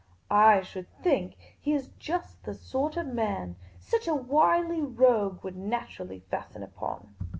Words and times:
"I 0.51 0.61
should 0.63 0.87
think 1.03 1.37
he 1.61 1.73
is 1.73 1.89
just 1.99 2.41
the 2.41 2.55
sort 2.55 2.97
of 2.97 3.05
man 3.05 3.55
such 3.79 4.07
a 4.07 4.15
wily 4.15 4.81
rogue 4.81 5.43
would 5.43 5.55
naturally 5.55 6.21
fasten 6.31 6.63
upon." 6.63 7.13